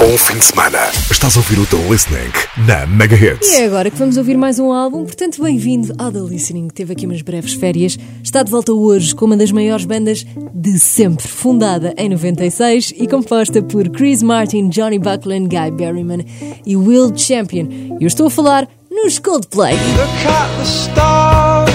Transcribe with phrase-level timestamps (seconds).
[0.00, 0.78] Bom fim de semana.
[1.10, 2.32] Estás a ouvir o The Listening
[2.66, 3.50] na Mega Hits.
[3.50, 6.68] E é agora que vamos ouvir mais um álbum, portanto, bem-vindo ao The Listening.
[6.68, 7.98] Teve aqui umas breves férias.
[8.24, 10.24] Está de volta hoje com uma das maiores bandas
[10.54, 16.24] de sempre, fundada em 96 e composta por Chris Martin, Johnny Buckland, Guy Berryman
[16.64, 17.68] e Will Champion.
[18.00, 19.74] Eu estou a falar nos Coldplay.
[19.74, 21.70] Look at the stars,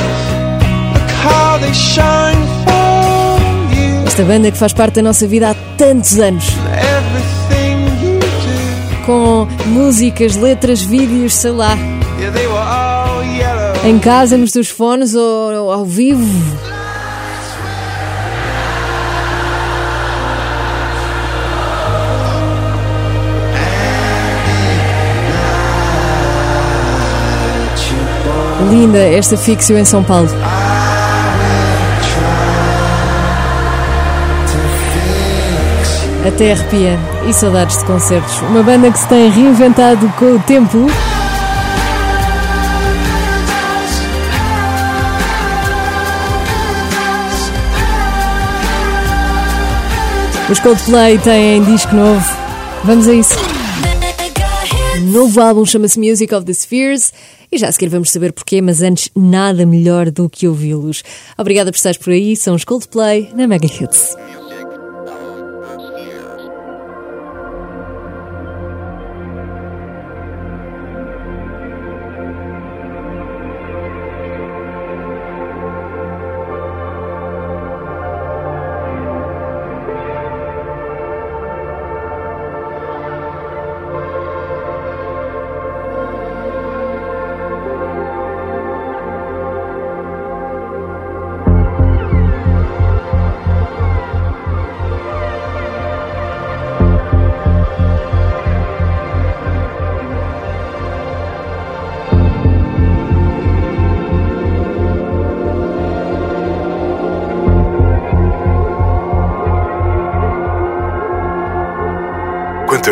[0.94, 4.08] look how they shine for you.
[4.08, 6.46] Esta banda que faz parte da nossa vida há tantos anos.
[9.06, 11.78] Com músicas, letras, vídeos, sei lá,
[13.86, 16.26] em casa, nos teus fones ou, ou ao vivo.
[28.72, 30.30] Linda esta fixio em São Paulo.
[36.28, 36.98] Até arrepia.
[37.30, 38.40] E saudades de concertos.
[38.42, 40.88] Uma banda que se tem reinventado com o tempo.
[50.50, 52.26] Os Coldplay têm disco novo.
[52.84, 53.36] Vamos a isso.
[54.98, 57.14] O novo álbum chama-se Music of the Spheres
[57.52, 61.04] e já a seguir vamos saber porquê, mas antes nada melhor do que ouvi-los.
[61.38, 64.16] Obrigada por estares por aí, são os Coldplay na Mega Hits.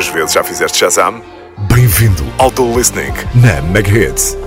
[0.07, 1.21] Vezes já fizeste Shazam?
[1.73, 4.42] Bem-vindo ao The Listening na Mega Hits.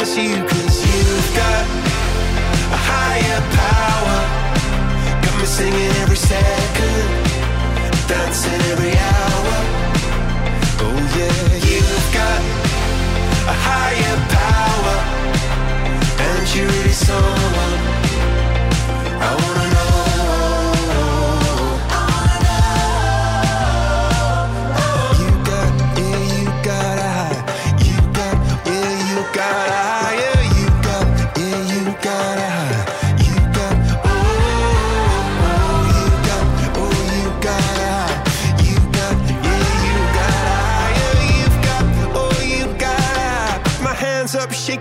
[0.00, 1.64] As you, cause you've got
[2.76, 4.18] a higher power.
[5.22, 7.08] Got me singing every second,
[8.08, 9.54] dancing every hour.
[10.84, 12.40] Oh yeah, you've got
[13.52, 14.96] a higher power,
[16.26, 18.11] and you're really someone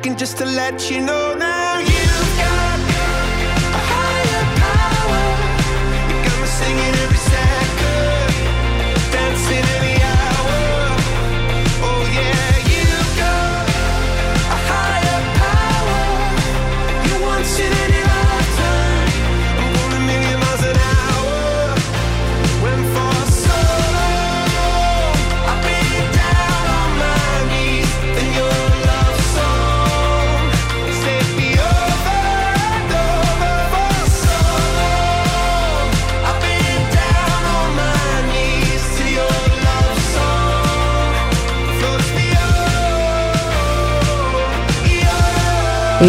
[0.10, 1.61] just to let you know now.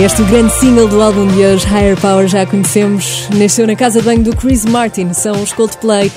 [0.00, 3.28] Este o grande single do álbum de hoje, Higher Power, já conhecemos.
[3.36, 6.10] Nasceu na casa de banho do Chris Martin, são os Coldplay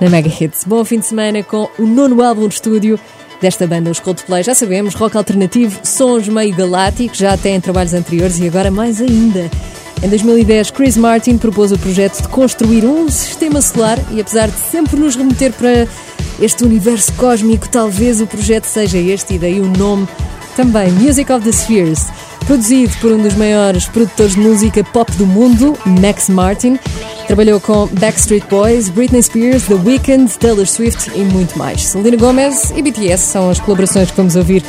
[0.00, 0.64] na Mega Hits.
[0.64, 2.98] Bom fim de semana com o nono álbum de estúdio
[3.40, 4.42] desta banda, os Coldplay.
[4.42, 9.48] Já sabemos, rock alternativo, sons meio galácticos, já têm trabalhos anteriores e agora mais ainda.
[10.02, 14.58] Em 2010, Chris Martin propôs o projeto de construir um sistema solar e apesar de
[14.58, 15.86] sempre nos remeter para
[16.40, 20.08] este universo cósmico, talvez o projeto seja este e daí o nome
[20.56, 22.06] também, Music of the Spheres.
[22.50, 26.80] Produzido por um dos maiores produtores de música pop do mundo, Max Martin.
[27.28, 31.86] Trabalhou com Backstreet Boys, Britney Spears, The Weeknd, Taylor Swift e muito mais.
[31.86, 34.64] Selena Gomez e BTS são as colaborações que vamos ouvir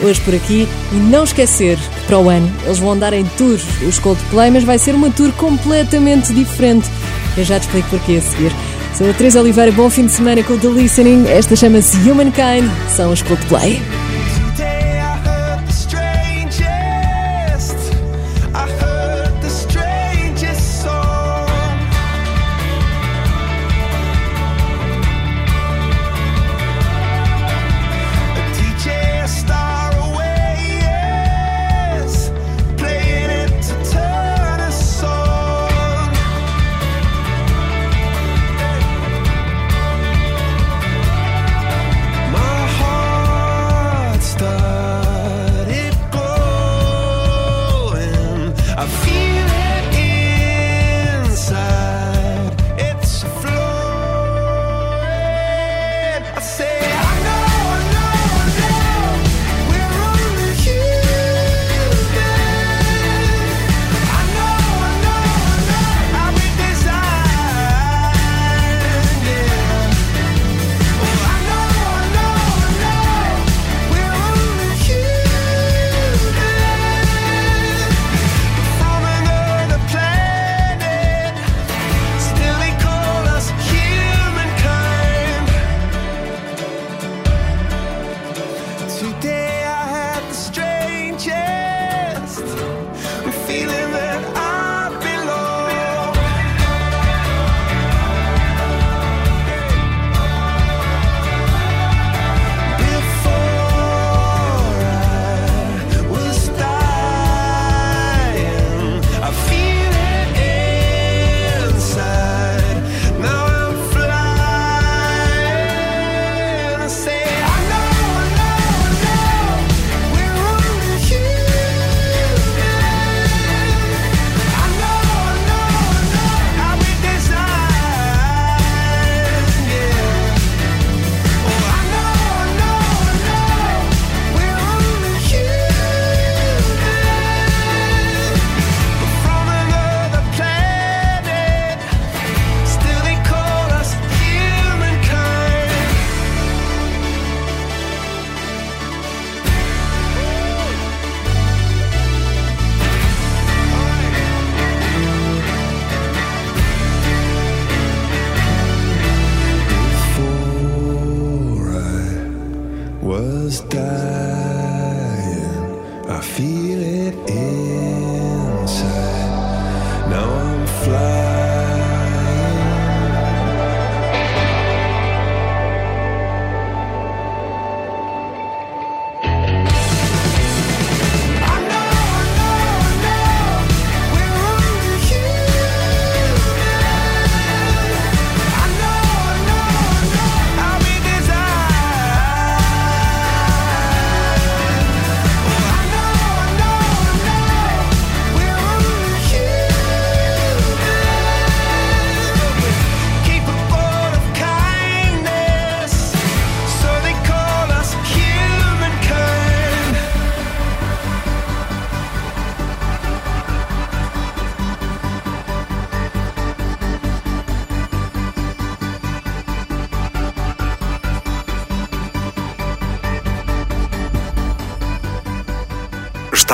[0.00, 0.68] hoje por aqui.
[0.92, 4.62] E não esquecer que para o ano eles vão andar em tour, os Coldplay, mas
[4.62, 6.88] vai ser uma tour completamente diferente.
[7.36, 8.52] Eu já te explico porquê a seguir.
[8.96, 11.26] Sou a Teresa Oliveira, bom fim de semana com The Listening.
[11.26, 13.82] Esta chama-se Humankind, são os Coldplay.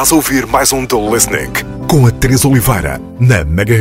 [0.01, 1.53] Estás a ouvir mais um The Listening
[1.87, 3.75] com a Teresa Oliveira na Mega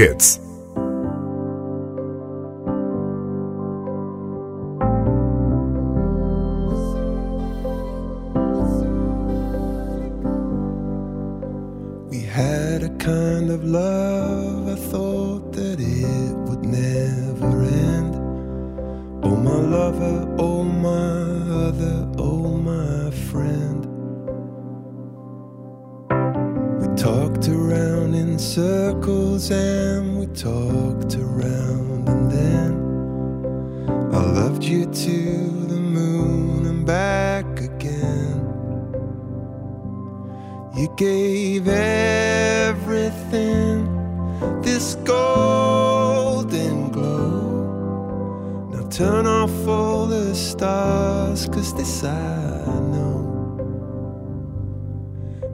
[40.80, 43.12] You gave everything
[44.62, 48.70] this golden glow.
[48.72, 53.20] Now turn off all the stars, cause this I know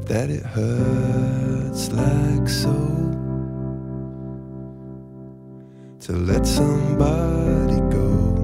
[0.06, 2.76] that it hurts like so
[6.02, 8.35] to let somebody go.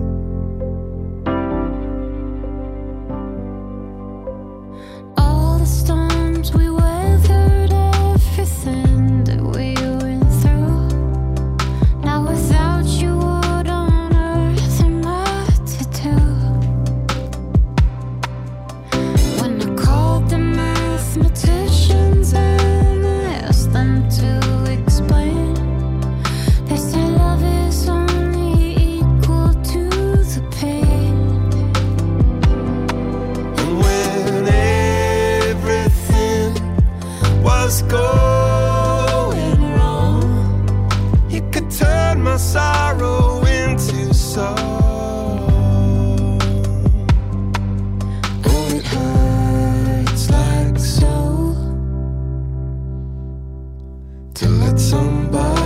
[54.72, 55.61] To let somebody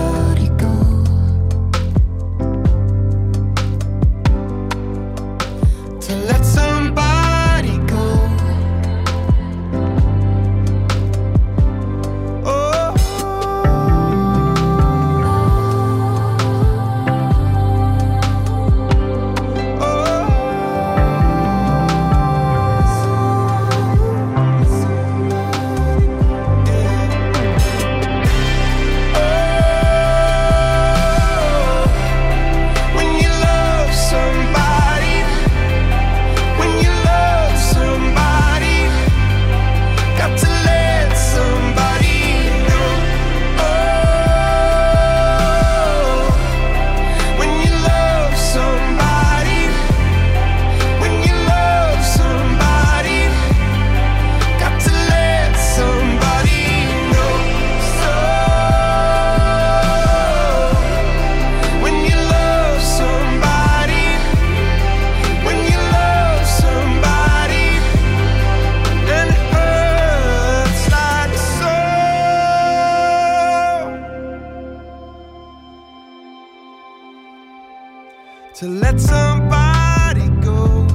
[78.60, 80.88] To let somebody go,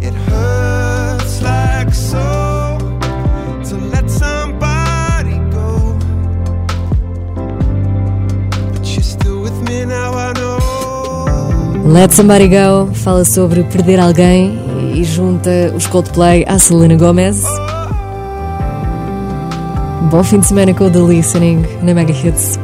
[0.00, 2.76] it hurts like so.
[3.68, 5.96] To let somebody go.
[8.72, 11.92] But you're still with me now, I know.
[11.92, 14.58] Let Somebody Go fala sobre perder alguém
[14.92, 17.44] e junta os Coldplay à Selena Gomez.
[20.10, 22.63] Bom fim de semana com o The Listening na Mega Hits.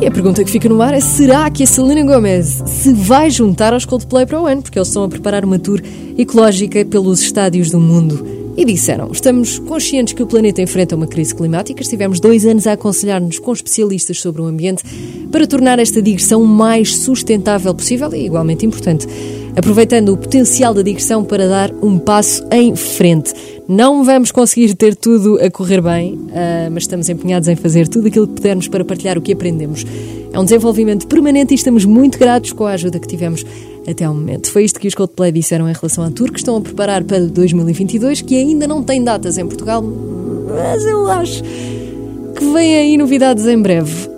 [0.00, 3.30] E a pergunta que fica no ar é: será que a Selena Gomez se vai
[3.30, 4.62] juntar aos Coldplay para o ano?
[4.62, 5.82] Porque eles estão a preparar uma tour
[6.16, 8.24] ecológica pelos estádios do mundo.
[8.56, 11.82] E disseram: estamos conscientes que o planeta enfrenta uma crise climática.
[11.82, 14.84] Estivemos dois anos a aconselhar-nos com especialistas sobre o ambiente
[15.32, 19.04] para tornar esta digressão o mais sustentável possível e igualmente importante,
[19.58, 23.34] aproveitando o potencial da digressão para dar um passo em frente.
[23.66, 28.06] Não vamos conseguir ter tudo a correr bem, ah, mas estamos empenhados em fazer tudo
[28.06, 29.84] aquilo que pudermos para partilhar o que aprendemos.
[30.32, 33.44] É um desenvolvimento permanente e estamos muito gratos com a ajuda que tivemos
[33.86, 34.48] até ao momento.
[34.52, 37.18] Foi isto que os Coldplay disseram em relação à tour que estão a preparar para
[37.18, 43.44] 2022, que ainda não tem datas em Portugal, mas eu acho que vêm aí novidades
[43.44, 44.08] em breve.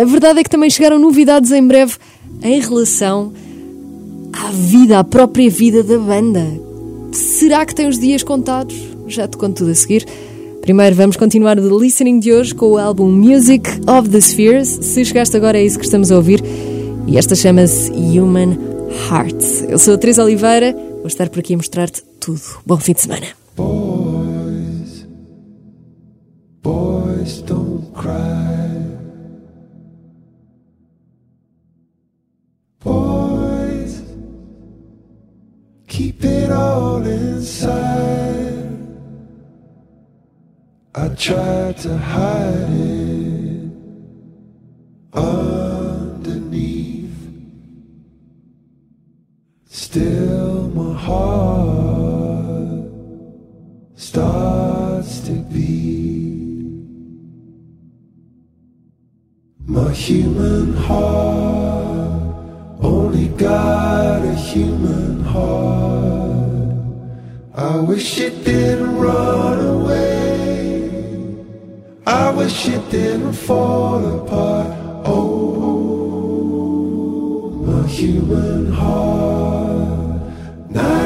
[0.00, 1.94] A verdade é que também chegaram novidades em breve
[2.44, 3.32] em relação
[4.42, 6.44] à vida, à própria vida da banda.
[7.12, 8.74] Será que tem os dias contados?
[9.06, 10.06] Já te conto tudo a seguir.
[10.60, 14.68] Primeiro vamos continuar o Listening de hoje com o álbum Music of the Spheres.
[14.68, 16.42] Se chegaste agora é isso que estamos a ouvir.
[17.06, 18.58] E esta chama-se Human
[19.08, 19.68] Heart.
[19.68, 22.40] Eu sou a Teresa Oliveira, vou estar por aqui a mostrar-te tudo.
[22.64, 23.26] Bom fim de semana.
[23.56, 25.06] Boys,
[26.62, 28.33] boys don't cry.
[41.14, 43.70] I tried to hide it
[45.12, 46.50] underneath.
[49.64, 52.90] Still, my heart
[53.94, 56.82] starts to beat.
[59.66, 62.22] My human heart
[62.82, 66.74] only got a human heart.
[67.54, 70.03] I wish it didn't run away.
[72.06, 74.66] I wish it didn't fall apart.
[75.06, 75.54] Oh,
[77.66, 80.20] my human heart.
[80.70, 81.03] Night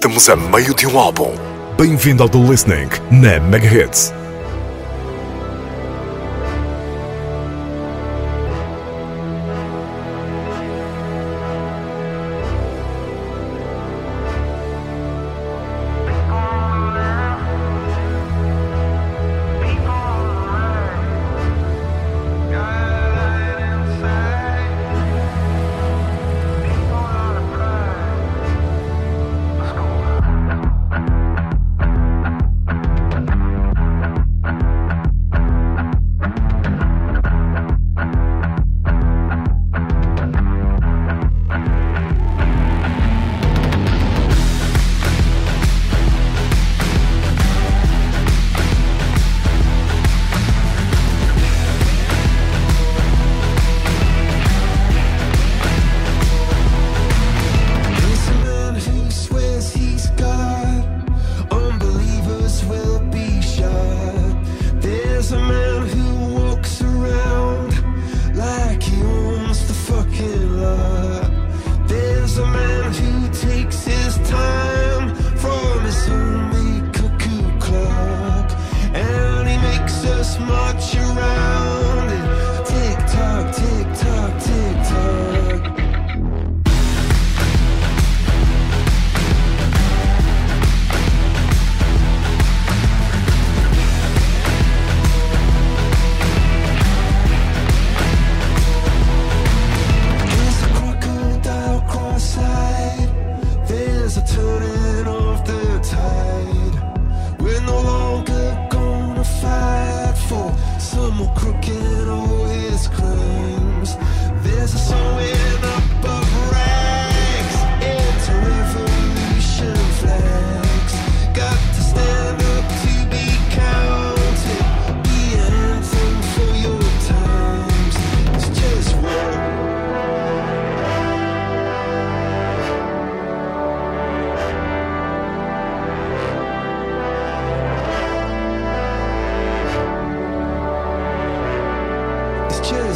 [0.00, 1.30] Estamos a meio de um álbum.
[1.76, 3.68] Bem-vindo ao The Listening na Mega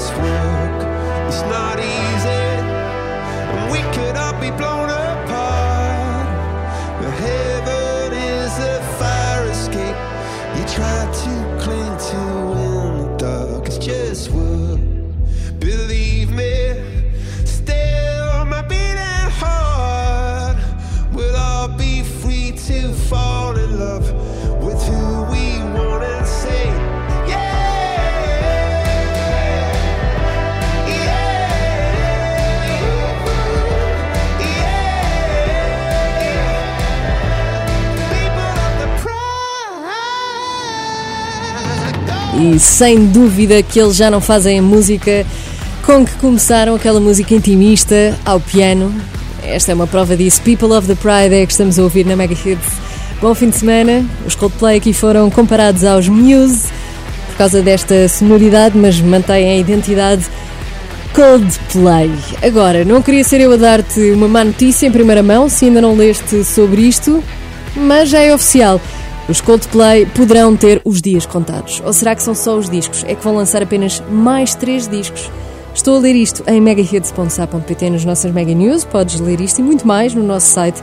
[0.05, 2.14] This work is not easy.
[42.53, 45.25] E sem dúvida que eles já não fazem a música
[45.83, 48.95] com que começaram aquela música intimista ao piano.
[49.43, 50.43] Esta é uma prova disso.
[50.43, 52.67] People of the Pride é que estamos a ouvir na Mega Hits.
[53.21, 54.05] Bom fim de semana.
[54.27, 56.69] Os Coldplay aqui foram comparados aos Muse
[57.29, 60.25] por causa desta sonoridade, mas mantêm a identidade
[61.15, 62.11] Coldplay.
[62.43, 65.81] Agora, não queria ser eu a dar-te uma má notícia em primeira mão, se ainda
[65.81, 67.23] não leste sobre isto,
[67.75, 68.81] mas já é oficial.
[69.27, 71.83] Os Coldplay poderão ter os dias contados.
[71.85, 73.05] Ou será que são só os discos?
[73.05, 75.31] É que vão lançar apenas mais três discos.
[75.75, 78.85] Estou a ler isto em megahits.sa.pt nas nossas Mega News.
[78.85, 80.81] Podes ler isto e muito mais no nosso site.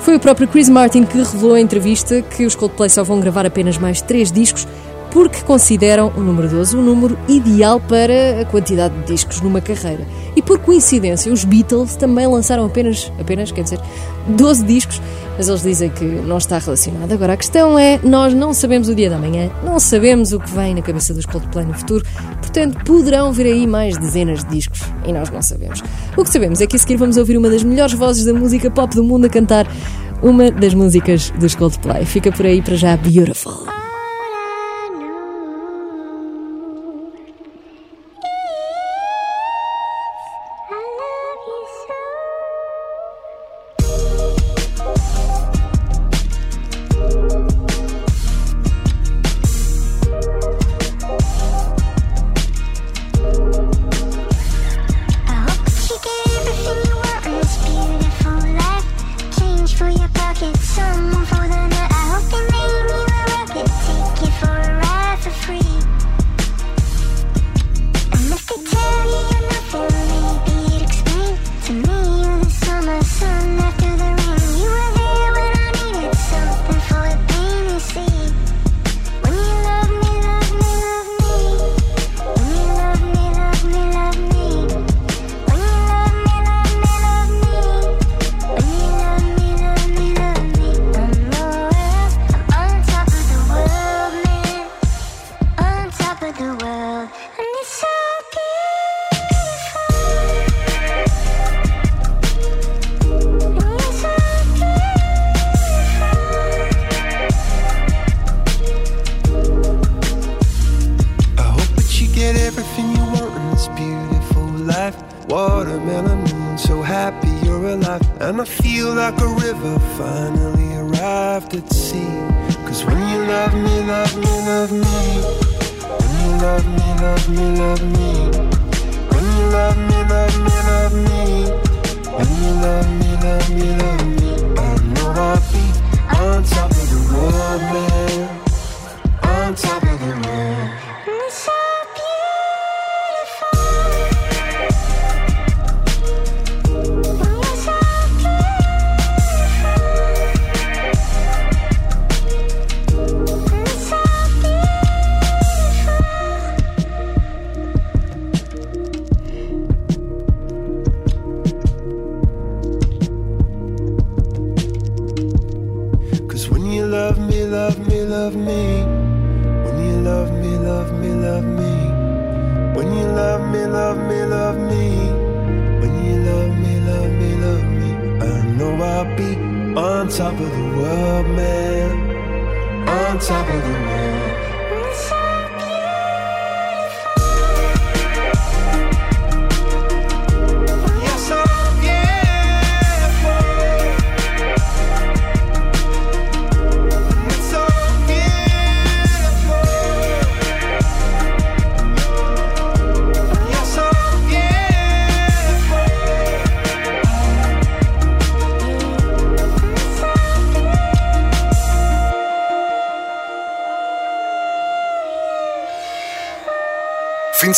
[0.00, 3.44] Foi o próprio Chris Martin que revelou em entrevista que os Coldplay só vão gravar
[3.44, 4.66] apenas mais três discos
[5.12, 10.06] porque consideram o número 12 o número ideal para a quantidade de discos numa carreira.
[10.34, 13.78] E por coincidência, os Beatles também lançaram apenas, apenas, quer dizer,
[14.26, 15.02] 12 discos,
[15.36, 17.12] mas eles dizem que não está relacionado.
[17.12, 20.50] Agora, a questão é, nós não sabemos o dia da manhã, não sabemos o que
[20.50, 22.04] vem na cabeça dos Coldplay no futuro,
[22.40, 25.82] portanto, poderão vir aí mais dezenas de discos, e nós não sabemos.
[26.16, 28.70] O que sabemos é que a seguir vamos ouvir uma das melhores vozes da música
[28.70, 29.66] pop do mundo a cantar
[30.22, 32.06] uma das músicas dos Coldplay.
[32.06, 33.81] Fica por aí para já, Beautiful.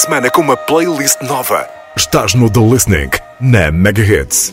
[0.04, 1.66] Semana com uma playlist nova.
[1.96, 4.52] Estás no The Listening, na Mega Hits.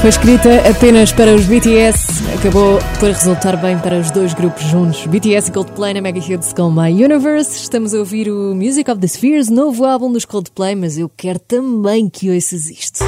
[0.00, 5.04] Foi escrita apenas para os BTS, acabou por resultar bem para os dois grupos juntos.
[5.06, 7.56] BTS e Coldplay na Mega Hits com My Universe.
[7.56, 11.40] Estamos a ouvir o Music of the Spheres, novo álbum dos Coldplay, mas eu quero
[11.40, 13.04] também que ouças isto.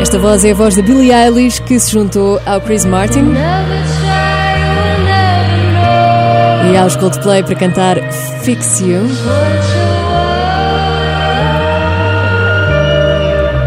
[0.00, 3.34] Esta voz é a voz da Billie Eilish que se juntou ao Chris Martin
[6.72, 7.96] e aos Coldplay para cantar
[8.42, 9.00] Fix You.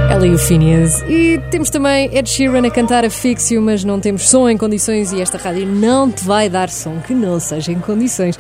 [0.10, 1.02] Ela e o Phineas.
[1.08, 4.58] E temos também Ed Sheeran a cantar a Fix You, mas não temos som em
[4.58, 8.38] condições e esta rádio não te vai dar som que não seja em condições.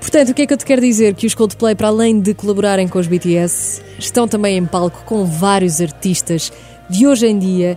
[0.00, 1.14] Portanto, o que é que eu te quero dizer?
[1.14, 5.24] Que os Coldplay, para além de colaborarem com os BTS, estão também em palco com
[5.24, 6.52] vários artistas
[6.88, 7.76] de hoje em dia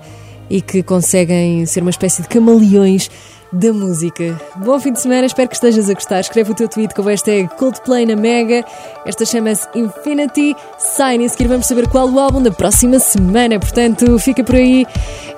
[0.50, 3.10] e que conseguem ser uma espécie de camaleões
[3.52, 4.40] da música.
[4.58, 6.20] Bom fim de semana, espero que estejas a gostar.
[6.20, 8.66] Escreve o teu tweet com o hashtag Coldplay na Mega.
[9.06, 11.24] Esta chama-se Infinity Sign.
[11.24, 13.60] E a seguir vamos saber qual o álbum da próxima semana.
[13.60, 14.86] Portanto, fica por aí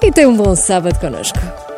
[0.02, 1.68] e tem um bom sábado connosco.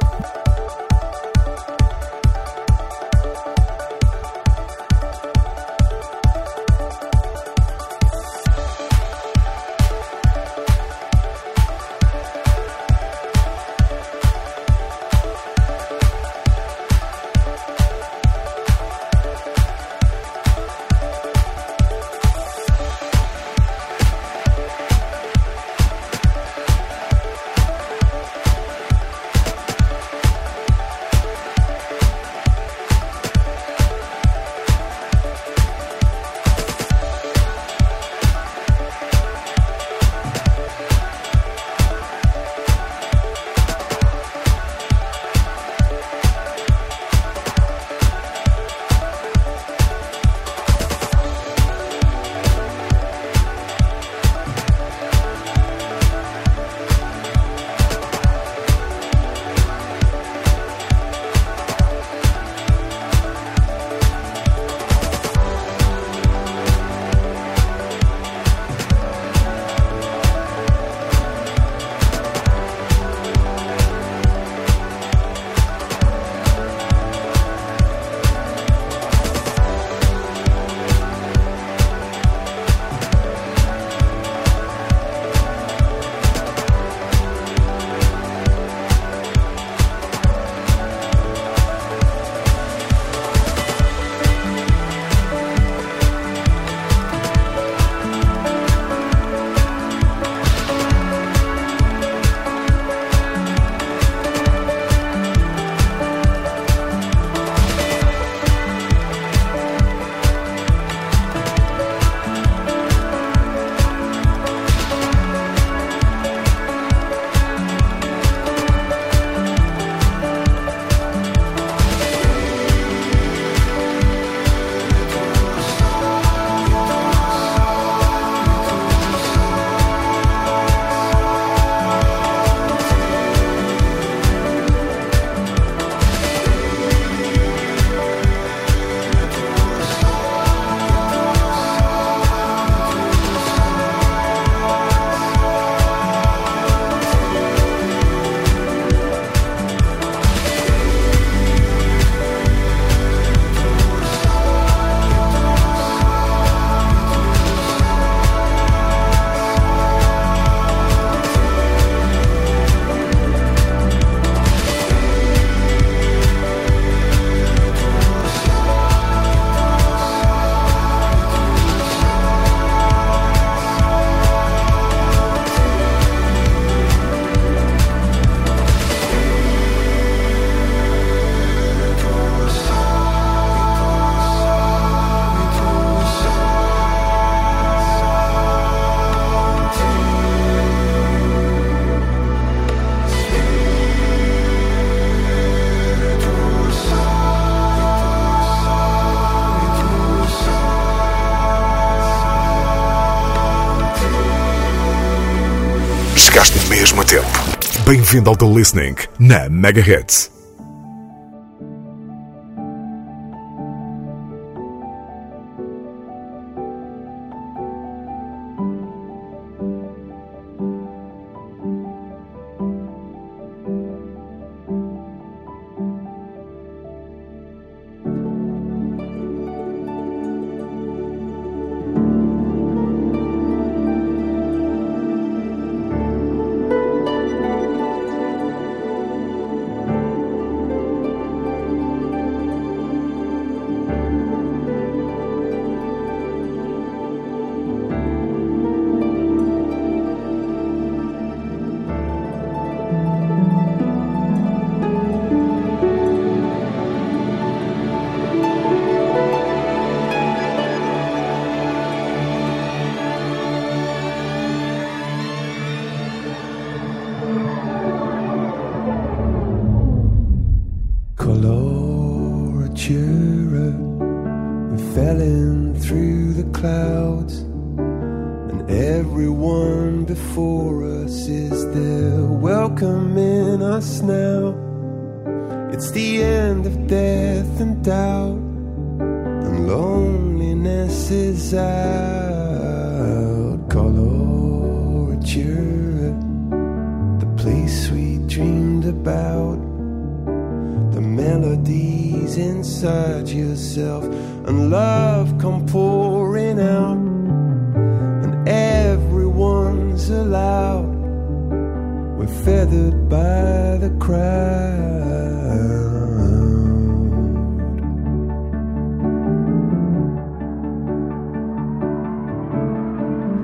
[207.92, 210.41] Bem-vindo ao The Listening na Mega Hits.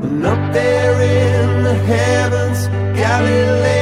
[0.08, 3.77] And up there in the heavens, Galilee.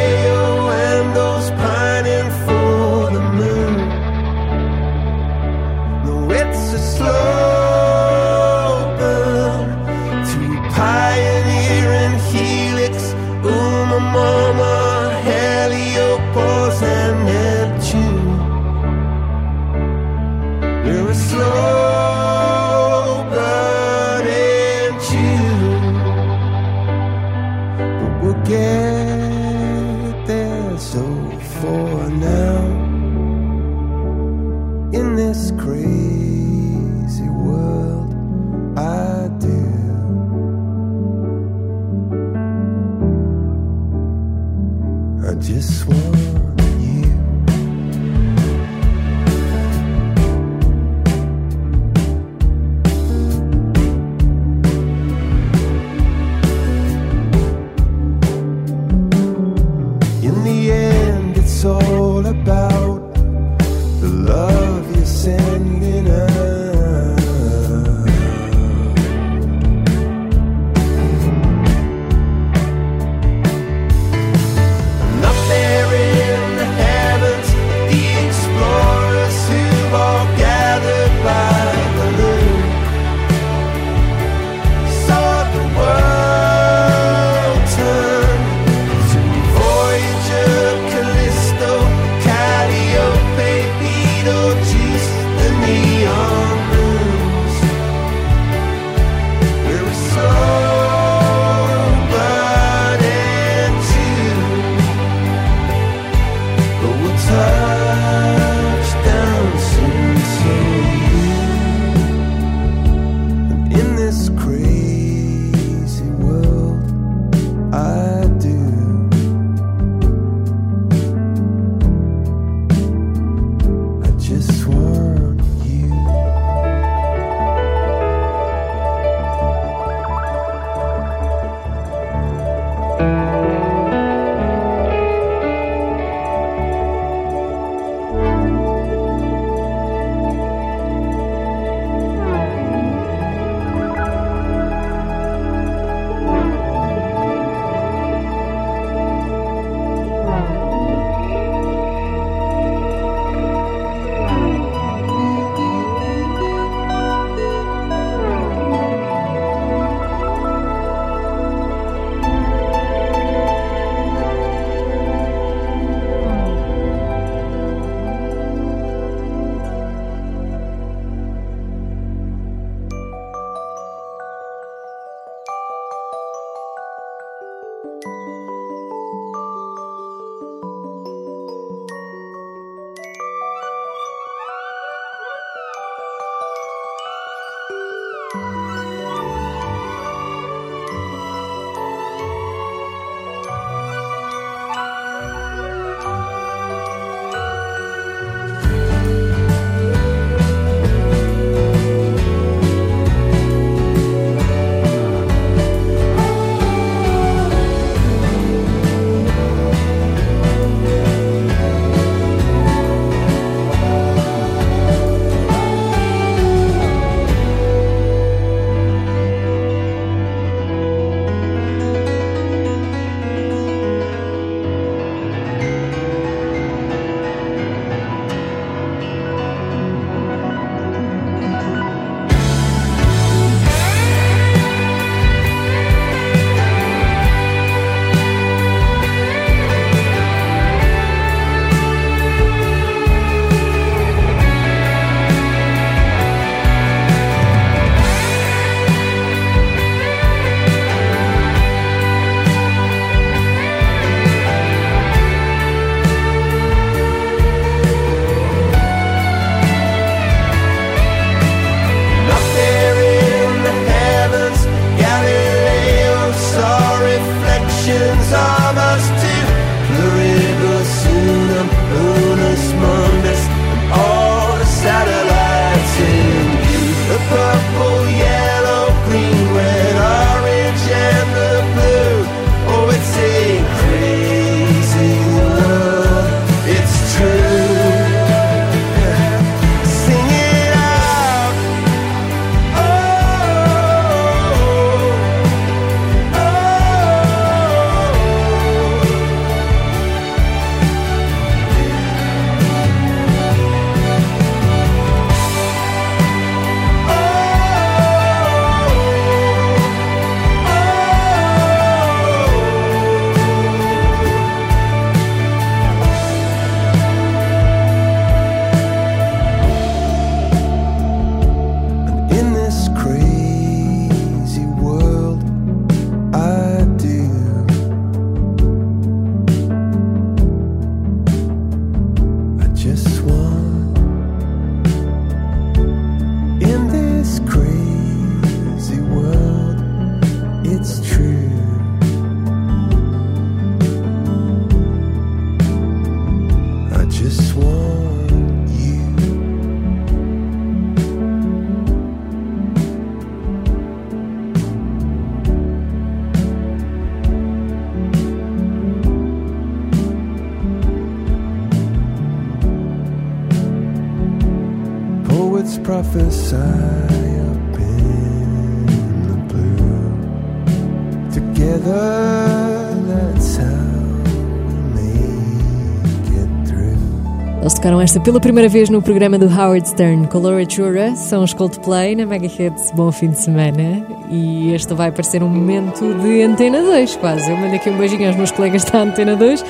[377.86, 382.26] Tocaram esta pela primeira vez no programa do Howard Stern, Coloratura, são os Coldplay na
[382.26, 382.90] Mega Hits.
[382.96, 384.04] Bom fim de semana.
[384.32, 387.48] E este vai parecer um momento de Antena 2, quase.
[387.48, 389.64] Eu mando aqui um beijinho aos meus colegas da Antena 2.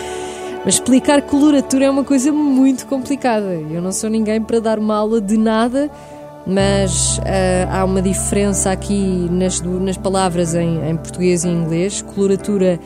[0.64, 3.54] Mas explicar coloratura é uma coisa muito complicada.
[3.70, 5.92] Eu não sou ninguém para dar uma aula de nada,
[6.48, 12.02] mas ah, há uma diferença aqui nas, nas palavras em, em português e inglês.
[12.02, 12.80] Coloratura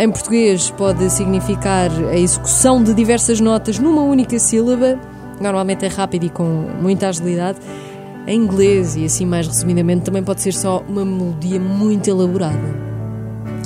[0.00, 4.98] em português pode significar a execução de diversas notas numa única sílaba,
[5.38, 6.42] normalmente é rápido e com
[6.80, 7.58] muita agilidade.
[8.26, 12.56] Em inglês, e assim mais resumidamente, também pode ser só uma melodia muito elaborada.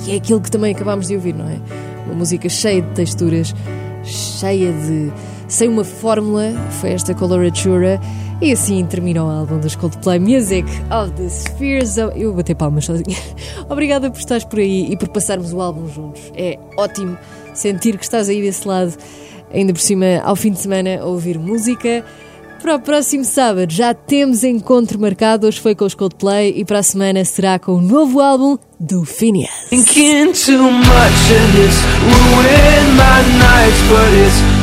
[0.03, 1.61] Que é aquilo que também acabámos de ouvir, não é?
[2.07, 3.55] Uma música cheia de texturas,
[4.03, 5.13] cheia de.
[5.55, 8.01] Sem uma fórmula, foi esta Coloratura.
[8.43, 12.21] E assim termina o álbum dos Coldplay Music of the Spheres of...
[12.21, 13.17] Eu vou bater palmas sozinha.
[13.71, 16.21] Obrigada por estares por aí e por passarmos o álbum juntos.
[16.35, 17.17] É ótimo
[17.55, 18.95] sentir que estás aí desse lado,
[19.53, 22.05] ainda por cima, ao fim de semana, a ouvir música.
[22.61, 25.47] Para o próximo sábado já temos encontro marcado.
[25.47, 29.05] Hoje foi com os Coldplay e para a semana será com o novo álbum do
[29.05, 29.69] Phineas.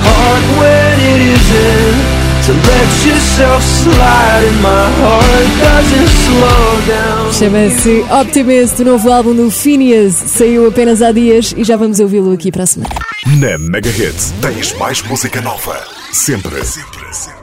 [0.04, 2.22] Hard when it isn't.
[2.45, 7.32] To let yourself slide and my heart doesn't slow down.
[7.34, 10.16] Chama-se Optimist, o novo álbum do Phineas.
[10.16, 12.95] Saiu apenas há dias e já vamos ouvi-lo aqui para a semana.
[13.38, 15.86] Na Mega Hits tens mais música nova.
[16.12, 16.66] Sempre.
[16.66, 17.40] Sempre, sempre.